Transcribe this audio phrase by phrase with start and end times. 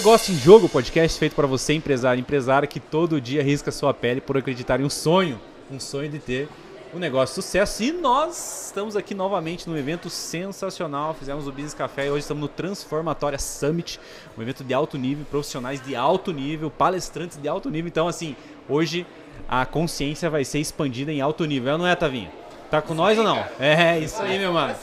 [0.00, 4.18] Negócio em Jogo, podcast feito para você, empresário, empresária que todo dia risca sua pele
[4.18, 5.38] por acreditar em um sonho,
[5.70, 6.48] um sonho de ter
[6.94, 7.82] um negócio de sucesso.
[7.82, 11.12] E nós estamos aqui novamente num evento sensacional.
[11.12, 14.00] Fizemos o Business Café e hoje estamos no Transformatória Summit,
[14.38, 17.88] um evento de alto nível, profissionais de alto nível, palestrantes de alto nível.
[17.88, 18.34] Então, assim,
[18.66, 19.06] hoje
[19.46, 22.30] a consciência vai ser expandida em alto nível, não é, Tavinho?
[22.70, 23.44] Tá com nós ou não?
[23.58, 24.74] É, isso aí, meu mano.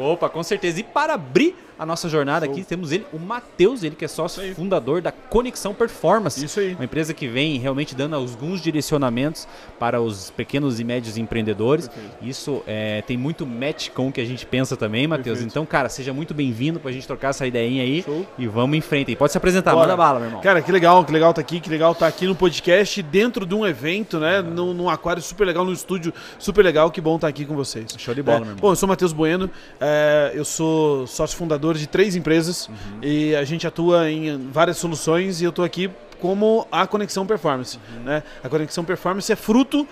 [0.00, 0.80] Opa, com certeza.
[0.80, 4.54] E para abrir a nossa jornada aqui, temos ele, o Matheus, ele que é sócio
[4.54, 6.44] fundador da Conexão Performance.
[6.44, 6.74] Isso aí.
[6.74, 11.88] Uma empresa que vem realmente dando alguns direcionamentos para os pequenos e médios empreendedores.
[11.88, 12.16] Perfeito.
[12.22, 15.40] Isso é, tem muito match com o que a gente pensa também, Matheus.
[15.40, 18.02] Então, cara, seja muito bem-vindo pra gente trocar essa ideinha aí.
[18.02, 18.24] Show.
[18.38, 19.16] E vamos em frente aí.
[19.16, 19.82] Pode se apresentar, Bora.
[19.82, 20.42] manda bala, meu irmão.
[20.42, 23.54] Cara, que legal, que legal tá aqui, que legal tá aqui no podcast, dentro de
[23.54, 24.40] um evento, né?
[24.42, 26.88] Num, num aquário super legal, num estúdio super legal.
[26.90, 27.92] Que bom estar aqui com vocês.
[27.98, 28.60] Show de bola, É, meu irmão.
[28.60, 29.50] Bom, eu sou Matheus Bueno,
[29.86, 32.74] é, eu sou sócio fundador de três empresas Uhum.
[33.02, 35.90] e a gente atua em várias soluções e eu tô aqui
[36.20, 37.78] como a Conexão Performance.
[37.98, 38.04] Uhum.
[38.04, 38.22] Né?
[38.42, 39.86] A Conexão Performance é fruto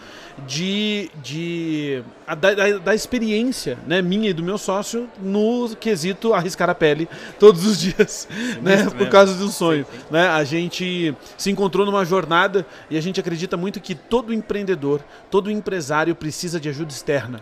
[0.47, 6.70] de, de a- da, da- experiência né, minha e do meu sócio no quesito arriscar
[6.70, 7.07] a pele
[7.39, 8.27] todos os dias,
[8.63, 9.85] né, por causa de um sonho.
[9.91, 10.05] Sim, sim.
[10.11, 10.29] né?
[10.29, 15.51] A gente se encontrou numa jornada e a gente acredita muito que todo empreendedor, todo
[15.51, 17.41] empresário precisa de ajuda externa.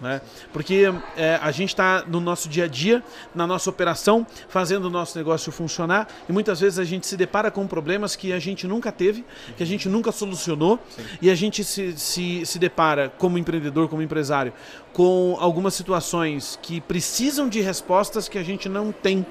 [0.00, 0.20] Né?
[0.52, 0.84] Porque
[1.16, 3.02] é, a gente está no nosso dia a dia,
[3.34, 7.50] na nossa operação, fazendo o nosso negócio funcionar e muitas vezes a gente se depara
[7.50, 9.24] com problemas que a gente nunca teve,
[9.56, 10.78] que a gente nunca solucionou
[11.20, 14.52] e a gente se, se, se depara como empreendedor, como empresário,
[14.92, 19.24] com algumas situações que precisam de respostas que a gente não tem.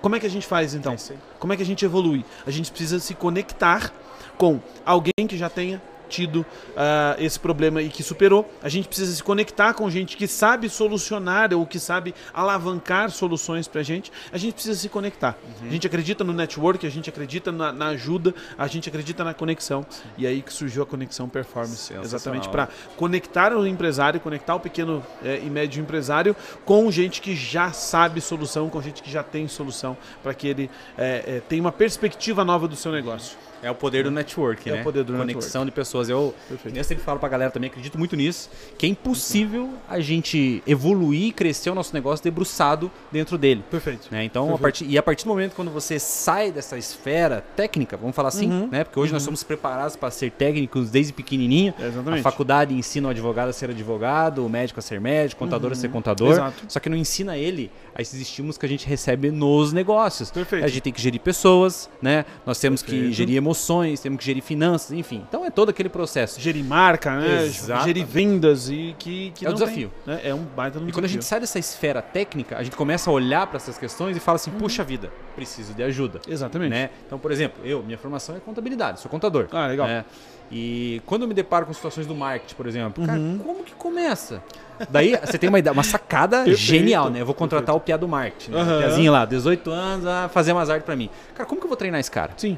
[0.00, 0.96] Como é que a gente faz então?
[1.38, 2.24] Como é que a gente evolui?
[2.46, 3.92] A gente precisa se conectar
[4.38, 6.44] com alguém que já tenha tido
[6.76, 8.50] ah, esse problema e que superou.
[8.62, 13.68] A gente precisa se conectar com gente que sabe solucionar ou que sabe alavancar soluções
[13.68, 14.12] pra gente.
[14.32, 15.36] A gente precisa se conectar.
[15.62, 19.34] A gente acredita no network, a gente acredita na, na ajuda, a gente acredita na
[19.34, 19.84] conexão.
[20.16, 25.04] E aí que surgiu a conexão performance, exatamente para conectar o empresário, conectar o pequeno
[25.24, 26.34] eh, e médio empresário
[26.64, 30.70] com gente que já sabe solução, com gente que já tem solução para que ele
[30.96, 33.36] eh, eh, tenha uma perspectiva nova do seu negócio.
[33.66, 34.80] É o poder do network, É né?
[34.80, 36.08] o poder do Conexão de pessoas.
[36.08, 36.76] Eu, Perfeito.
[36.76, 41.28] eu sempre falo pra galera também, acredito muito nisso, que é impossível a gente evoluir
[41.28, 43.64] e crescer o nosso negócio debruçado dentro dele.
[43.70, 44.08] Perfeito.
[44.10, 44.24] né?
[44.24, 44.62] Então, a Perfeito.
[44.62, 48.50] partir, e a partir do momento quando você sai dessa esfera técnica, vamos falar assim,
[48.50, 48.68] Uhum.
[48.70, 48.84] né?
[48.84, 51.74] Porque hoje nós somos preparados para ser técnicos desde pequenininho.
[51.78, 52.20] É, exatamente.
[52.20, 55.72] A faculdade ensina o advogado a ser advogado, o médico a ser médico, o contador
[55.72, 56.28] a ser contador.
[56.28, 56.32] Uhum.
[56.34, 56.64] Exato.
[56.68, 60.30] Só que não ensina ele a esses estímulos que a gente recebe nos negócios.
[60.30, 60.64] Perfeito.
[60.64, 62.24] A gente tem que gerir pessoas, né?
[62.44, 63.12] Nós temos que Perfeito.
[63.14, 63.55] gerir emoções,
[64.02, 65.24] temos que gerir finanças, enfim.
[65.28, 66.40] Então é todo aquele processo.
[66.40, 67.44] Gerir marca, né?
[67.44, 67.84] Exatamente.
[67.86, 69.90] Gerir vendas e que, que É o não desafio.
[70.04, 70.20] tem, né?
[70.24, 73.08] É um baita no E quando a gente sai dessa esfera técnica, a gente começa
[73.10, 76.20] a olhar para essas questões e fala assim: puxa vida, preciso de ajuda.
[76.28, 76.70] Exatamente.
[76.70, 76.90] Né?
[77.06, 79.46] Então, por exemplo, eu, minha formação é contabilidade, sou contador.
[79.52, 79.86] Ah, legal.
[79.86, 80.04] né?
[80.50, 83.38] E quando eu me deparo com situações do marketing, por exemplo, cara, Uhum.
[83.38, 84.40] como que começa?
[84.88, 87.20] Daí você tem uma, ideia, uma sacada Perfeito, genial, né?
[87.20, 88.52] Eu vou contratar o piá do marketing.
[88.52, 88.60] Né?
[88.60, 88.76] Aham.
[88.76, 91.10] O piazinho lá, 18 anos, a fazer umas artes pra mim.
[91.34, 92.32] Cara, como que eu vou treinar esse cara?
[92.36, 92.56] Sim.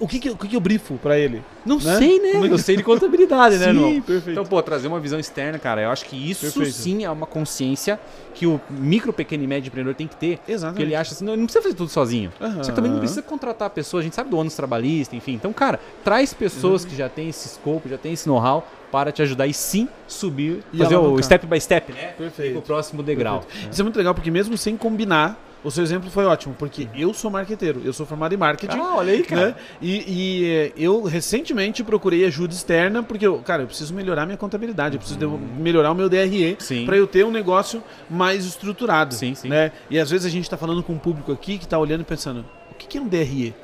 [0.00, 1.42] O que, que, o que, que eu brifo pra ele?
[1.64, 1.96] Não Né?
[1.98, 2.30] sei, né?
[2.30, 4.00] É que- Eu sei de contabilidade, né, Sim, irmão?
[4.02, 4.30] perfeito.
[4.30, 6.72] Então, pô, trazer uma visão externa, cara, eu acho que isso Perfeito.
[6.72, 7.98] sim é uma consciência
[8.34, 10.38] que o micro, pequeno e médio empreendedor tem que ter.
[10.48, 10.74] Exatamente.
[10.76, 12.32] Porque ele acha assim, não, ele não precisa fazer tudo sozinho.
[12.40, 12.62] Aham.
[12.64, 15.32] Você também não precisa contratar pessoas, a gente sabe do ônus trabalhista, enfim.
[15.34, 19.22] Então, cara, traz pessoas que já têm esse scope, já têm esse know-how para te
[19.22, 21.24] ajudar e sim subir, E fazer o alavancar.
[21.24, 22.12] step by step, né?
[22.18, 22.58] Perfeito.
[22.58, 23.44] O próximo degrau.
[23.70, 27.14] Isso é muito legal porque mesmo sem combinar, o seu exemplo foi ótimo, porque eu
[27.14, 28.78] sou marqueteiro, eu sou formado em marketing.
[28.78, 29.48] Ah, olha aí, cara.
[29.48, 29.54] Né?
[29.80, 29.96] E,
[30.42, 34.96] e, eh, eu recentemente procurei ajuda externa porque eu, cara, eu preciso melhorar minha contabilidade,
[34.96, 35.26] eu preciso de-
[35.60, 39.14] melhorar o meu DRE para eu ter um negócio mais estruturado.
[39.14, 39.48] Sim, sim.
[39.48, 39.70] Né?
[39.88, 42.04] E às vezes a gente está falando com um público aqui que está olhando e
[42.04, 43.54] pensando, o que, que é um DRE?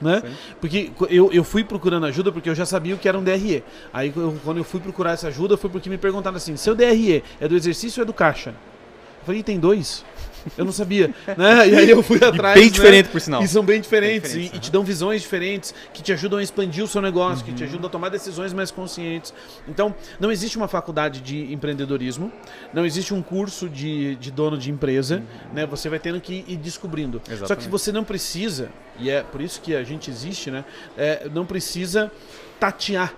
[0.00, 0.20] Né?
[0.26, 0.34] Sim.
[0.60, 3.62] Porque eu, eu fui procurando ajuda porque eu já sabia o que era um DRE.
[3.92, 7.22] Aí eu- quando eu fui procurar essa ajuda foi porque me perguntaram assim: seu DRE
[7.40, 8.50] é do exercício ou é do caixa?
[8.50, 10.04] Eu falei, tem dois.
[10.58, 11.68] Eu não sabia, né?
[11.68, 12.54] E aí eu fui atrás.
[12.54, 12.70] bem né?
[12.70, 13.42] diferente, por sinal.
[13.42, 14.32] E são bem diferentes.
[14.34, 17.44] Bem e, e te dão visões diferentes que te ajudam a expandir o seu negócio,
[17.44, 17.56] que Uhum.
[17.56, 19.32] te ajudam a tomar decisões mais conscientes.
[19.66, 22.32] Então, não existe uma faculdade de empreendedorismo,
[22.72, 25.66] não existe um curso de, de dono de empresa, né?
[25.66, 27.18] Você vai tendo que ir descobrindo.
[27.18, 27.36] Só que Uhum.
[27.44, 27.68] Exatamente.
[27.70, 28.68] você não precisa,
[28.98, 30.64] e é por isso que a gente existe, né?
[30.96, 32.10] É, não precisa
[32.60, 33.12] tatear.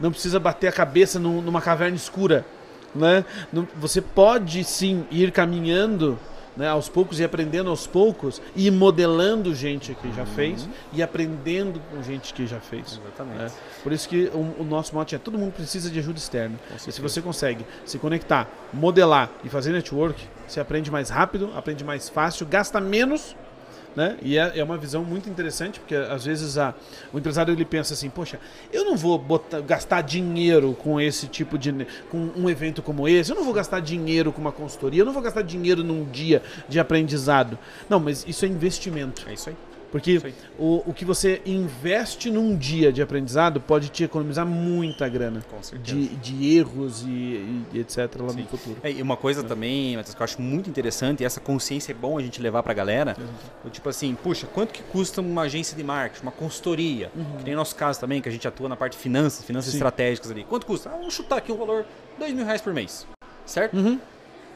[0.00, 2.44] Não precisa bater a cabeça num- numa caverna escura.
[2.94, 3.24] Né?
[3.52, 6.18] Não- você pode sim ir caminhando
[6.58, 11.80] né, aos poucos e aprendendo aos poucos e modelando gente que já fez e aprendendo
[11.90, 13.00] com gente que já fez.
[13.00, 13.38] Exatamente.
[13.38, 13.50] né?
[13.82, 16.58] Por isso que o, o nosso mote é todo mundo precisa de ajuda externa.
[16.86, 21.84] E se você consegue se conectar, modelar e fazer network, você aprende mais rápido, aprende
[21.84, 23.36] mais fácil, gasta menos
[23.98, 24.16] Né?
[24.22, 26.72] E é, é uma visão muito interessante, porque às vezes a,
[27.12, 28.38] o empresário ele pensa assim, poxa,
[28.72, 31.84] eu não vou botar, gastar dinheiro com esse tipo de.
[32.08, 35.12] com um evento como esse, eu não vou gastar dinheiro com uma consultoria, eu não
[35.12, 37.58] vou gastar dinheiro num dia de aprendizado.
[37.88, 39.24] Não, mas isso é investimento.
[39.28, 39.56] É isso aí.
[39.90, 40.20] Porque
[40.58, 45.42] o, o que você investe num dia de aprendizado pode te economizar muita grana.
[45.82, 47.98] De, de erros e, e etc.
[48.20, 48.42] lá Sim.
[48.42, 48.76] no futuro.
[48.82, 51.94] É, e uma coisa também, Matheus, que eu acho muito interessante, e essa consciência é
[51.94, 53.16] bom a gente levar pra galera,
[53.64, 57.10] do tipo assim, puxa, quanto que custa uma agência de marketing, uma consultoria?
[57.38, 59.78] Que nem nosso caso também, que a gente atua na parte de finanças, finanças Sim.
[59.78, 60.44] estratégicas ali.
[60.44, 60.90] Quanto custa?
[60.90, 61.86] Ah, vamos chutar aqui um valor,
[62.18, 63.06] dois mil reais por mês.
[63.46, 63.76] Certo?
[63.76, 63.98] Uhum.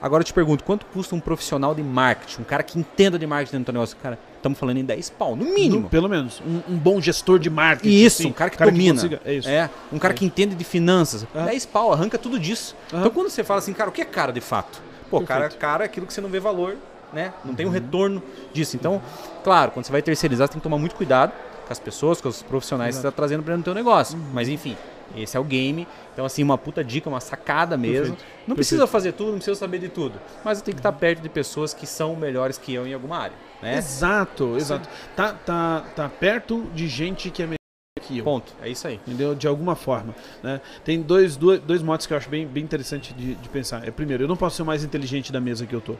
[0.02, 3.24] Agora eu te pergunto, quanto custa um profissional de marketing, um cara que entenda de
[3.26, 3.96] marketing dentro do negócio?
[4.02, 5.82] Cara, estamos falando em 10 pau, no mínimo.
[5.82, 6.42] No- pelo menos.
[6.44, 7.88] Um, um bom gestor de marketing.
[7.94, 8.94] Isso, assim, um cara que domina.
[8.94, 9.48] consiga- é isso.
[9.48, 11.24] É, um cara que entende de finanças.
[11.32, 11.44] Ah.
[11.44, 12.74] 10 pau, arranca tudo disso.
[12.92, 13.00] Aham.
[13.02, 14.82] Então quando você fala assim, cara, o que é cara de fato?
[15.08, 15.60] Pô, cara, Perfeito.
[15.60, 16.76] cara é aquilo que você não vê valor,
[17.12, 17.32] né?
[17.44, 17.56] Não Uhum.
[17.56, 18.20] tem um retorno
[18.52, 18.74] disso.
[18.74, 19.00] Então,
[19.44, 21.30] claro, quando você vai terceirizar, você tem que tomar muito cuidado
[21.64, 24.18] com as pessoas, com os profissionais que você está trazendo para dentro do teu negócio.
[24.18, 24.24] Uhum.
[24.34, 24.76] Mas enfim,
[25.16, 25.86] esse é o game.
[26.12, 28.16] Então, assim, uma puta dica, uma sacada mesmo.
[28.16, 28.42] Perfeito.
[28.46, 30.18] Não precisa fazer tudo, não precisa saber de tudo.
[30.44, 33.18] Mas eu tenho que estar perto de pessoas que são melhores que eu em alguma
[33.18, 33.76] área, né?
[33.78, 34.88] Exato, exato.
[35.14, 37.56] Tá, tá, tá perto de gente que é melhor
[38.00, 38.24] que eu.
[38.24, 38.52] Ponto.
[38.60, 38.94] É isso aí.
[39.06, 39.34] Entendeu?
[39.34, 40.14] De alguma forma.
[40.42, 40.60] Né?
[40.84, 43.86] Tem dois, dois, dois modos que eu acho bem, bem interessante de, de pensar.
[43.86, 45.96] É, primeiro, eu não posso ser o mais inteligente da mesa que eu tô.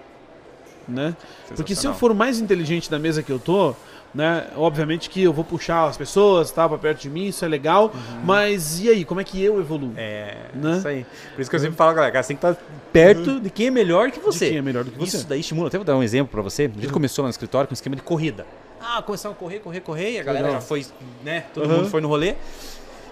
[0.89, 1.17] Né?
[1.55, 3.75] Porque se eu for o mais inteligente da mesa que eu tô,
[4.15, 7.49] né, obviamente que eu vou puxar as pessoas tá, pra perto de mim, isso é
[7.49, 7.93] legal,
[8.25, 9.91] mas e aí, como é que eu evoluo?
[9.91, 9.95] Uhum.
[9.97, 10.77] É, Né?
[10.79, 11.07] isso aí.
[11.35, 12.63] Por isso que eu sempre falo, galera, cara, você tem que estar
[12.93, 14.47] perto de quem é melhor que você.
[14.47, 15.17] De quem é melhor do que você.
[15.17, 15.69] Isso daí estimula.
[15.69, 16.71] Até vou dar um exemplo pra você.
[16.77, 18.47] A gente começou lá no escritório com um esquema de corrida.
[18.81, 20.61] Ah, começaram a correr, correr, correr, e a galera Legal.
[20.61, 20.85] já foi,
[21.25, 21.45] né?
[21.55, 22.35] Todo mundo foi no rolê.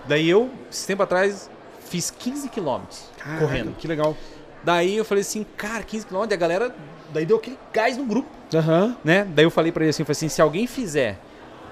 [0.08, 1.48] Daí eu, esse tempo atrás,
[1.88, 3.04] fiz 15 quilômetros
[3.38, 3.74] correndo.
[3.76, 4.16] Que legal.
[4.62, 6.74] Daí eu falei assim, cara, 15 quilômetros, e a galera,
[7.12, 8.96] daí deu aquele gás no grupo, Aham.
[9.02, 9.26] né?
[9.34, 11.18] Daí eu falei pra ele assim, falei assim, se alguém fizer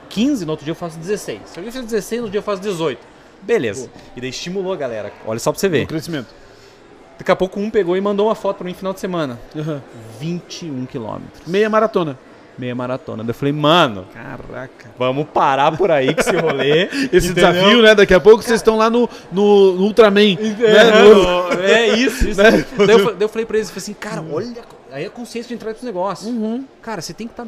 [0.09, 1.41] 15, no outro dia eu faço 16.
[1.47, 2.99] Se alguém fizer 16, no outro dia eu faço 18.
[3.43, 3.91] Beleza.
[4.17, 5.13] E daí estimulou a galera.
[5.27, 5.85] Olha só pra você ver.
[5.85, 6.35] O crescimento.
[7.19, 9.39] Daqui a pouco um pegou e mandou uma foto pra mim no final de semana.
[9.57, 9.83] Aham.
[10.19, 11.47] 21 quilômetros.
[11.47, 12.19] Meia maratona.
[12.59, 13.23] Meia maratona.
[13.23, 14.91] Daí eu falei, mano, Caraca.
[14.99, 16.89] vamos parar por aí com esse rolê.
[17.13, 17.53] Esse entendeu?
[17.53, 17.95] desafio, né?
[17.95, 20.35] Daqui a pouco vocês estão lá no, no, no Ultraman.
[20.35, 21.03] né?
[21.05, 22.41] No- É, é isso, isso.
[22.43, 22.65] Né?
[22.79, 25.49] daí, eu, daí eu falei pra eles, eu falei assim, cara, olha, aí a consciência
[25.49, 26.29] de entrar nesse negócio.
[26.29, 26.65] Uhum.
[26.83, 27.47] Cara, você tem que estar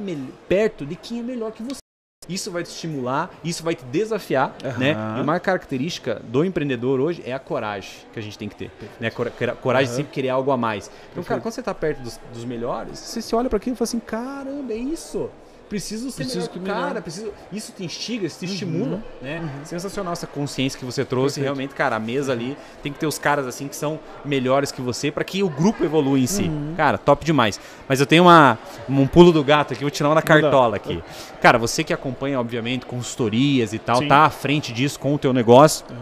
[0.48, 1.79] perto de quem é melhor que você.
[2.28, 4.78] Isso vai te estimular, isso vai te desafiar, Aham.
[4.78, 4.94] né?
[5.18, 8.70] E uma característica do empreendedor hoje é a coragem que a gente tem que ter.
[9.00, 9.10] Né?
[9.10, 9.96] Cora- cora- Coragem de Aham.
[9.96, 10.86] sempre querer algo a mais.
[10.86, 11.26] Então, Perfeito.
[11.28, 13.84] cara, quando você está perto dos, dos melhores, você se olha para aquilo e fala
[13.84, 15.30] assim, caramba, é isso.
[15.70, 16.88] Preciso ser Preciso melhor o melhor.
[16.88, 17.32] cara, preciso...
[17.52, 19.40] isso te instiga, isso te estimula, né?
[19.64, 21.44] Sensacional essa consciência que você trouxe, Perfeito.
[21.44, 24.82] realmente, cara, a mesa ali tem que ter os caras assim que são melhores que
[24.82, 26.50] você para que o grupo evolua em si.
[26.76, 27.60] Cara, top demais.
[27.88, 28.58] Mas eu tenho uma,
[28.88, 31.00] um pulo do gato aqui, vou tirar uma da cartola aqui.
[31.40, 34.08] Cara, você que acompanha, obviamente, consultorias e tal, Sim.
[34.08, 35.86] tá à frente disso com o teu negócio.
[35.88, 35.96] Uhum.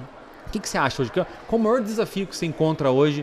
[0.47, 1.13] O que, que você acha hoje?
[1.13, 3.23] Qual qual o maior desafio que você encontra hoje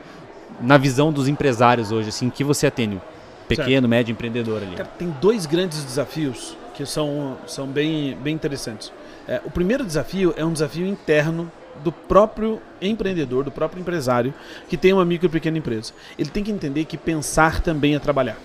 [0.62, 3.02] na visão dos empresários hoje, assim, que você atende?
[3.48, 4.76] Pequeno, médio empreendedor ali.
[4.76, 8.92] Cara, tem dois grandes desafios que são, são bem, bem interessantes.
[9.28, 11.52] É, o primeiro desafio é um desafio interno
[11.84, 14.34] do próprio empreendedor, do próprio empresário
[14.68, 15.94] que tem uma micro e pequena empresa.
[16.18, 18.38] Ele tem que entender que pensar também é trabalhar.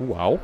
[0.00, 0.40] Uau!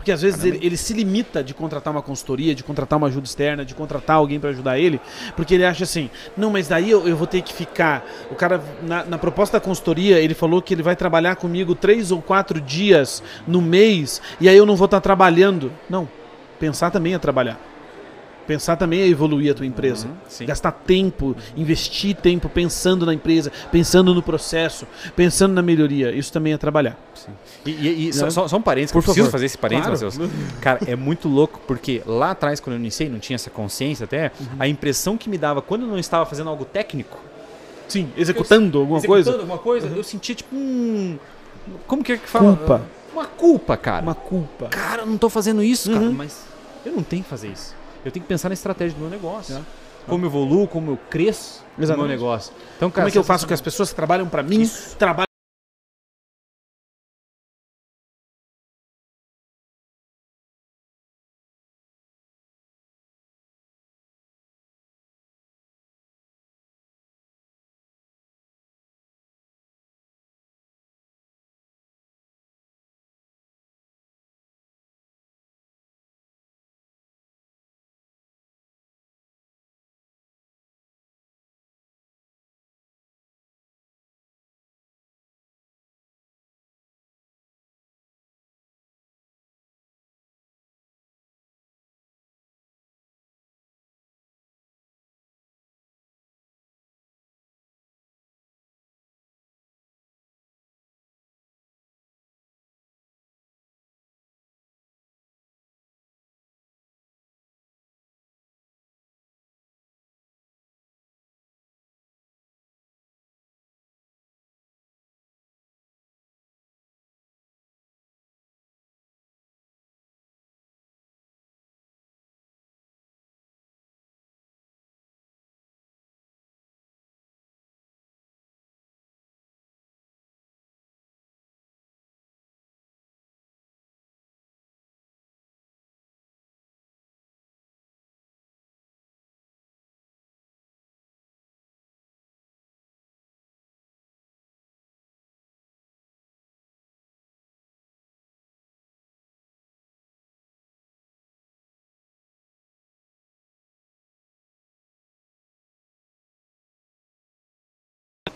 [0.00, 3.26] Porque às vezes ele, ele se limita de contratar uma consultoria, de contratar uma ajuda
[3.26, 4.98] externa, de contratar alguém para ajudar ele,
[5.36, 8.02] porque ele acha assim: não, mas daí eu, eu vou ter que ficar.
[8.30, 12.10] O cara, na, na proposta da consultoria, ele falou que ele vai trabalhar comigo três
[12.10, 15.70] ou quatro dias no mês e aí eu não vou estar trabalhando.
[15.86, 16.08] Não.
[16.58, 17.69] Pensar também é trabalhar.
[18.50, 20.08] Pensar também é evoluir a tua empresa.
[20.08, 20.44] Uhum.
[20.46, 26.10] Gastar tempo, investir tempo pensando na empresa, pensando no processo, pensando na melhoria.
[26.10, 26.98] Isso também é trabalhar.
[27.14, 27.30] Sim.
[27.64, 28.30] E, e- e só, Né?
[28.48, 30.20] só- um parênteses, que Por eu preciso fazer esse parênteses, Claro.
[30.28, 30.58] Matheus.
[30.60, 34.32] Cara, é muito louco, porque lá atrás, quando eu iniciei, não tinha essa consciência até,
[34.40, 34.46] Uhum.
[34.58, 37.20] a impressão que me dava quando eu não estava fazendo algo técnico,
[37.86, 39.40] Sim, executando alguma executando coisa.
[39.42, 41.16] alguma coisa, eu sentia tipo um.
[41.86, 42.56] Como que é que fala?
[42.56, 42.82] Culpa.
[43.12, 44.02] Uma culpa, cara.
[44.02, 44.66] Uma culpa.
[44.70, 46.12] Cara, eu não tô fazendo isso, cara, Uhum.
[46.12, 46.44] mas
[46.84, 47.78] eu não tenho que fazer isso.
[48.04, 49.56] Eu tenho que pensar na estratégia do meu negócio.
[49.56, 49.60] É.
[50.06, 52.10] Como eu evoluo, como eu cresço no meu Exatamente.
[52.10, 52.52] negócio.
[52.76, 54.96] Então, Como cara, é que eu faço que as pessoas que trabalham para mim Isso.
[54.96, 55.29] trabalhem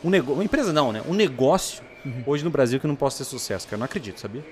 [0.04, 1.02] um negócio, uma empresa não, né?
[1.08, 2.22] Um negócio Uhum.
[2.26, 3.76] hoje no Brasil que não possa ter sucesso, cara.
[3.76, 4.44] Eu não acredito, sabia?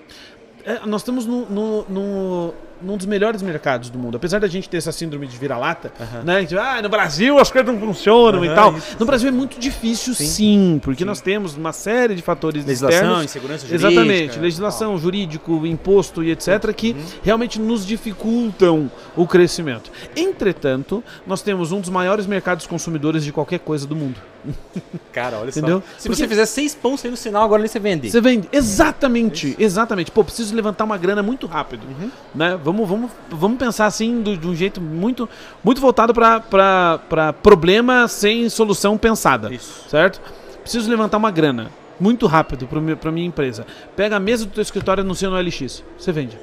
[0.64, 4.16] É, nós estamos no, no, no- num dos melhores mercados do mundo.
[4.16, 5.92] Apesar da gente ter essa síndrome de vira-lata,
[6.24, 6.36] né?
[6.36, 8.76] A gente, ah, no Brasil as coisas não funcionam e Aham, tal.
[8.76, 12.98] isso, no Brasil é muito difícil, sim, porque nós temos uma série de fatores Legislação,
[13.00, 13.24] externos.
[13.24, 13.88] insegurança jurídica.
[13.90, 17.04] Exatamente, legislação, jurídico, imposto e etc., que Uhum.
[17.24, 19.90] realmente nos dificultam o crescimento.
[20.16, 24.20] Entretanto, nós temos um dos maiores mercados consumidores de qualquer coisa do mundo.
[25.12, 25.80] Cara, olha Entendeu?
[25.80, 25.86] só.
[25.98, 28.10] Se Porque- você fizer seis aí no sinal, agora nem você vende.
[28.10, 28.48] Você vende.
[28.52, 30.10] Exatamente, exatamente.
[30.10, 31.82] Pô, preciso levantar uma grana muito rápido.
[31.86, 32.10] Uhum.
[32.34, 32.58] Né?
[32.62, 35.28] Vamos, vamos, vamos pensar assim do- de um jeito muito,
[35.62, 39.52] muito voltado para problema sem solução pensada.
[39.52, 39.88] Isso.
[39.88, 40.20] Certo?
[40.62, 41.70] Preciso levantar uma grana
[42.00, 43.66] muito rápido para minha empresa.
[43.94, 45.84] Pega a mesa do teu escritório e anuncia no LX.
[45.98, 46.36] Você vende.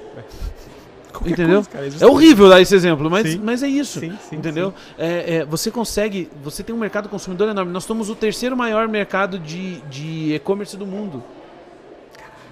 [1.19, 1.63] Qualquer Entendeu?
[1.63, 3.41] coisa, cara, É horrível dar esse exemplo, mas, Sim.
[3.43, 3.99] mas é isso.
[3.99, 4.73] Sim, sim, entendeu?
[4.97, 6.29] É, é, você consegue.
[6.41, 7.73] Você tem um mercado consumidor enorme.
[7.73, 11.21] Nós somos o terceiro maior mercado de de e-commerce do mundo.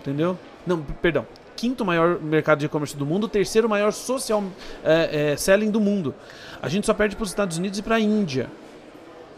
[0.01, 0.37] Entendeu?
[0.65, 1.25] Não, perdão.
[1.55, 4.43] Quinto maior mercado de e-commerce do mundo, terceiro maior social
[4.83, 6.13] é, é, selling do mundo.
[6.61, 8.47] A gente só perde para os Estados Unidos e para a Índia.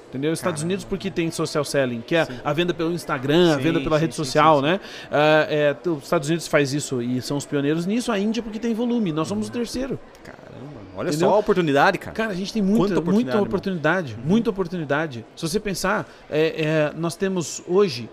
[0.09, 0.33] Entendeu?
[0.33, 3.79] Estados Unidos porque tem social selling, que é a venda pelo Instagram, a Sim, venda
[3.79, 4.71] pela sim, rede sim, social, sim, sim.
[4.71, 4.79] né?
[5.11, 8.57] Ah, é, os Estados Unidos faz isso e são os pioneiros nisso, a Índia porque
[8.57, 9.99] tem volume, nós somos o terceiro.
[10.23, 11.29] Caramba, olha Entendeu?
[11.29, 12.15] só a oportunidade, cara.
[12.15, 15.25] Cara, a gente tem muita Quanta oportunidade, muita oportunidade, oportunidade, muita oportunidade.
[15.35, 18.09] Se você pensar, é, é, nós temos hoje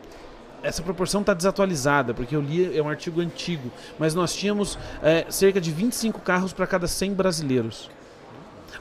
[0.62, 5.24] essa proporção está desatualizada, porque eu li é um artigo antigo, mas nós tínhamos é,
[5.30, 7.88] cerca de 25 carros para cada 100 brasileiros.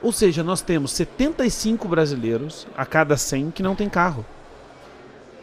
[0.01, 4.25] Ou seja, nós temos 75 brasileiros a cada 100 que não tem carro.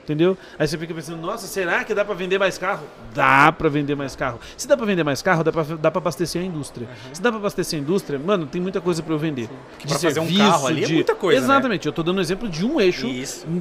[0.04, 0.36] Entendeu?
[0.58, 2.82] Aí você fica pensando, nossa, será que dá para vender mais carro?
[3.14, 4.40] Dá para vender mais carro.
[4.56, 6.88] Se dá para vender mais carro, dá para dá pra abastecer a indústria.
[7.12, 9.48] Se dá para abastecer a indústria, mano, tem muita coisa para eu vender.
[9.86, 11.46] pra fazer um carro ali é muita coisa, né?
[11.46, 11.86] Exatamente.
[11.86, 13.06] Eu tô dando um exemplo de um eixo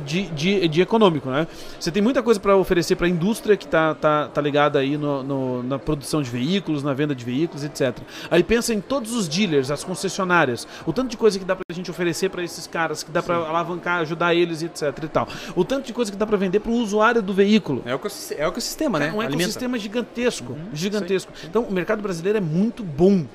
[0.03, 1.47] de, de, de econômico, né?
[1.79, 4.97] Você tem muita coisa para oferecer para a indústria que tá, tá, tá ligada aí
[4.97, 7.99] no, no- na produção de veículos, na venda de veículos, etc.
[8.31, 11.63] Aí pensa em todos os dealers, as concessionárias, o tanto de coisa que dá pra
[11.71, 15.27] gente oferecer para esses caras, que dá para alavancar, ajudar eles, etc e tal.
[15.55, 17.83] O tanto de coisa que dá para vender para o usuário do veículo.
[17.85, 19.07] É o ecossistema, é o ecossistema né?
[19.07, 19.43] É um Alimenta.
[19.43, 21.31] ecossistema gigantesco, gigantesco.
[21.43, 23.25] Então, o mercado brasileiro é muito bom.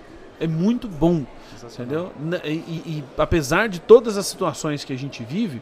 [0.40, 1.24] É muito bom.
[1.72, 2.12] Entendeu?
[2.18, 2.50] Na- E,
[2.86, 5.60] e- apesar de todas as situações que a gente vive,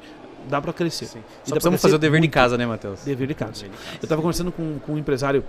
[0.49, 1.07] dá para crescer.
[1.07, 1.19] Sim.
[1.45, 3.01] E Só precisamos fazer o dever de casa, né, Matheus?
[3.05, 3.53] Dever de casa.
[3.63, 3.99] Dever de casa.
[4.03, 5.45] Eu tava conversando com, com um empresário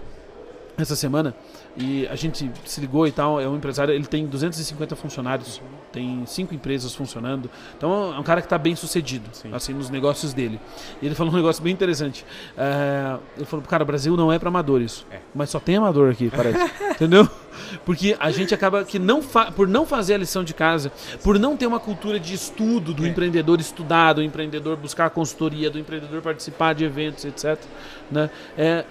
[0.77, 1.33] essa semana
[1.77, 3.39] e a gente se ligou e tal.
[3.41, 5.61] É um empresário, ele tem 250 funcionários,
[5.95, 7.49] tem cinco empresas funcionando.
[7.77, 9.53] Então é um cara que está bem sucedido, Sim.
[9.53, 10.59] assim, nos negócios dele.
[11.01, 12.25] E ele falou um negócio bem interessante.
[12.57, 15.19] É, ele falou, cara, o Brasil não é para amadores, É.
[15.33, 16.59] mas só tem amador aqui, parece.
[16.95, 17.27] Entendeu?
[17.85, 19.21] Porque a gente acaba que não
[19.55, 20.91] por não fazer a lição de casa,
[21.23, 23.09] por não ter uma cultura de estudo do É.
[23.09, 27.57] empreendedor estudar, do empreendedor buscar consultoria, do empreendedor participar de eventos, etc.
[28.11, 28.29] Né?
[28.57, 28.83] É,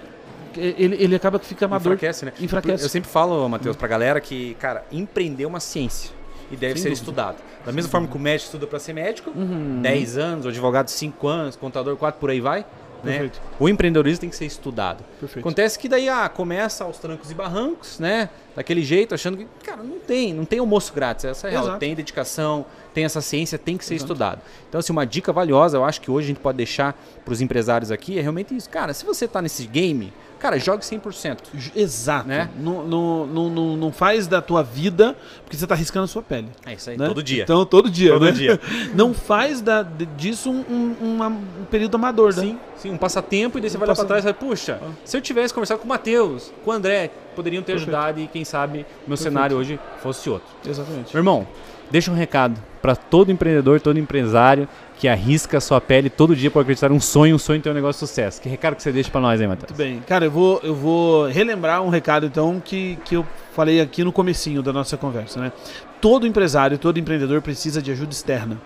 [0.57, 1.93] ele, ele acaba que fica amador.
[1.95, 2.33] Enfraquece, né?
[2.41, 2.85] Enfraquece.
[2.85, 6.11] Eu sempre falo, Matheus, pra galera que, cara, empreender é uma ciência.
[6.51, 6.93] E deve Sem ser dúvida.
[6.93, 7.37] estudado.
[7.65, 9.81] Da mesma forma que o médico estuda pra ser médico, Uhum.
[9.83, 12.65] 10 anos, o advogado 5 anos, contador 4, por aí vai.
[13.03, 13.31] Né?
[13.61, 15.05] O empreendedorismo tem que ser estudado.
[15.21, 15.41] Perfeito.
[15.41, 18.31] Acontece que daí ah, começa aos trancos e barrancos, né?
[18.57, 21.65] Daquele jeito, achando que, cara, não tem, não tem almoço grátis, essa é real.
[21.65, 21.79] Exato.
[21.81, 24.11] Tem dedicação, tem essa ciência, tem que ser Exato.
[24.13, 24.41] estudado.
[24.71, 27.43] Então, assim, uma dica valiosa, eu acho que hoje a gente pode deixar para os
[27.43, 28.71] empresários aqui é realmente isso.
[28.71, 30.11] Cara, se você tá nesse game,
[30.45, 31.39] cara, jogue 100%.
[31.55, 32.29] Ju- Exato.
[32.29, 32.51] Né?
[32.59, 36.49] Não, não, não, não, faz da tua vida porque você está arriscando a sua pele.
[36.67, 37.07] É isso aí, né?
[37.09, 37.43] todo dia.
[37.45, 38.13] Então, todo dia.
[38.13, 38.31] Todo né?
[38.33, 38.61] dia.
[38.95, 40.63] Não faz da, disso um,
[41.01, 42.43] um, um período amador, né?
[42.43, 44.35] Sim, sim, um passatempo e daí você Um vai lá pra passa- trás e fala,
[44.35, 47.91] puxa, se eu tivesse conversado com o Matheus, com o André, poderiam ter Perfeito.
[47.97, 50.47] ajudado e quem sabe meu cenário hoje fosse outro.
[50.69, 51.13] Exatamente.
[51.15, 51.47] Meu irmão,
[51.91, 56.63] deixa um recado para todo empreendedor, todo empresário que arrisca sua pele todo dia para
[56.63, 58.41] acreditar um sonho, um sonho ter um negócio de sucesso.
[58.41, 59.71] Que recado que você deixa para nós aí, Matheus?
[59.71, 60.01] Muito bem.
[60.07, 64.13] Cara, eu vou, eu vou relembrar um recado, então, que, que eu falei aqui no
[64.13, 65.53] comecinho da nossa conversa, né?
[66.01, 68.61] Todo empresário, todo empreendedor precisa de ajuda externa.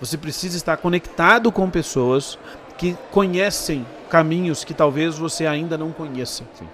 [0.00, 2.38] Você precisa estar conectado com pessoas
[2.76, 6.44] que conhecem caminhos que talvez você ainda não conheça.
[6.54, 6.66] Sim.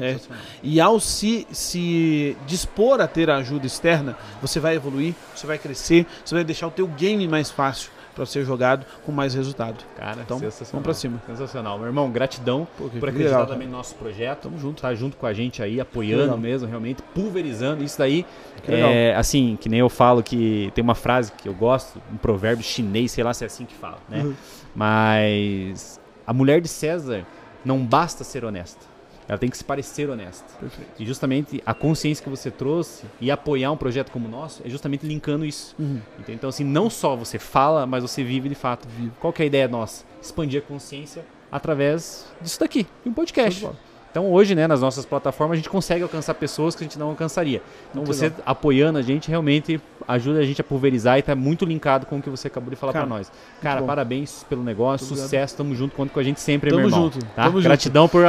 [0.00, 0.16] É.
[0.62, 5.58] E ao se, se dispor a ter a ajuda externa, você vai evoluir, você vai
[5.58, 9.84] crescer, você vai deixar o teu game mais fácil para ser jogado com mais resultado.
[9.96, 10.72] Cara, Então, sensacional.
[10.72, 11.22] vamos pra cima.
[11.26, 11.78] Sensacional.
[11.78, 13.46] Meu irmão, gratidão Pô, por legal, acreditar cara.
[13.46, 14.42] também no nosso projeto.
[14.42, 14.82] Tamo junto.
[14.82, 16.38] Tá junto com a gente aí, apoiando Legal.
[16.38, 17.84] mesmo, realmente, pulverizando.
[17.84, 18.26] Isso daí,
[18.64, 18.90] Que legal.
[18.90, 22.64] é, assim, que nem eu falo que tem uma frase que eu gosto, um provérbio
[22.64, 24.22] chinês, sei lá se é assim que fala, né?
[24.22, 24.34] Uhum.
[24.74, 27.24] Mas a mulher de César
[27.64, 28.84] não basta ser honesta.
[29.28, 30.46] Ela tem que se parecer honesta.
[30.58, 30.90] Perfeito.
[30.98, 34.70] E justamente a consciência que você trouxe e apoiar um projeto como o nosso é
[34.70, 35.76] justamente linkando isso.
[35.78, 36.00] Uhum.
[36.18, 36.36] Entende?
[36.38, 38.88] Então, assim, não só você fala, mas você vive de fato.
[39.20, 40.04] Qual que é a ideia nossa?
[40.22, 43.68] Expandir a consciência através disso daqui, de um podcast.
[44.10, 47.08] Então hoje, né, nas nossas plataformas, a gente consegue alcançar pessoas que a gente não
[47.10, 47.62] alcançaria.
[47.90, 48.40] Então Muito você legal.
[48.46, 52.22] apoiando a gente realmente ajuda a gente a pulverizar e tá muito linkado com o
[52.22, 53.30] que você acabou de falar para nós.
[53.60, 53.86] Cara, bom.
[53.86, 55.26] parabéns pelo negócio, Muito obrigado.
[55.26, 57.04] sucesso, tamo junto, conta com a gente sempre, Tamo meu irmão.
[57.12, 57.44] junto, tá?
[57.44, 57.64] tamo junto.
[57.64, 58.24] Gratidão por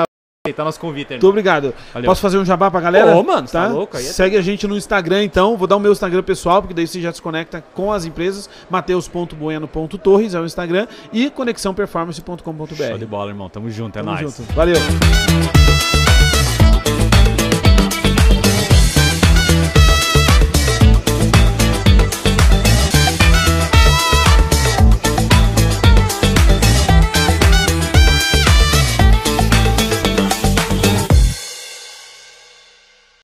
[0.48, 1.74] aceitar nosso convite, Muito obrigado.
[1.94, 2.10] Valeu.
[2.10, 3.14] Posso fazer um jabá pra galera?
[3.14, 3.98] Ô, mano, você tá louco?
[3.98, 5.58] Aí é Segue a gente no Instagram, então.
[5.58, 8.50] Vou dar o meu Instagram pessoal, porque daí você já se conecta com as empresas.
[8.70, 10.88] mateus.bueno.torres é o Instagram.
[11.12, 12.74] E conexãoperformance.com.br.
[12.74, 13.50] Show de bola, irmão.
[13.50, 14.34] Tamo junto, é Tamo nóis.
[14.34, 14.54] junto.
[14.54, 14.78] Valeu.